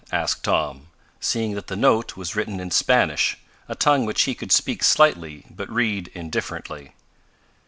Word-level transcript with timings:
asked 0.11 0.43
Tom, 0.43 0.87
seeing 1.19 1.53
that 1.53 1.67
the 1.67 1.75
note 1.75 2.17
was 2.17 2.35
written 2.35 2.59
in 2.59 2.71
Spanish, 2.71 3.37
a 3.69 3.75
tongue 3.75 4.03
which 4.03 4.23
he 4.23 4.33
could 4.33 4.51
speak 4.51 4.81
slightly 4.83 5.45
but 5.51 5.69
read 5.69 6.07
indifferently. 6.15 6.93